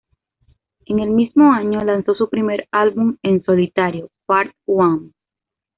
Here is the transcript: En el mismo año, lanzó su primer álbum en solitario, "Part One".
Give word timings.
En 0.87 0.97
el 0.97 1.11
mismo 1.11 1.53
año, 1.53 1.77
lanzó 1.77 2.15
su 2.15 2.27
primer 2.27 2.67
álbum 2.71 3.17
en 3.21 3.43
solitario, 3.43 4.09
"Part 4.25 4.51
One". 4.65 5.11